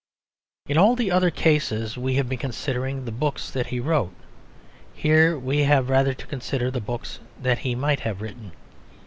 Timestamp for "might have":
7.75-8.19